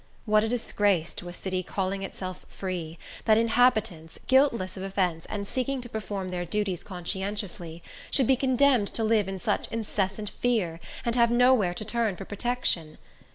[0.25, 5.47] What a disgrace to a city calling itself free, that inhabitants, guiltless of offence, and
[5.47, 10.79] seeking to perform their duties conscientiously, should be condemned to live in such incessant fear,
[11.05, 12.97] and have nowhere to turn for protection!